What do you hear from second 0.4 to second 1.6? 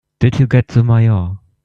get the Mayor?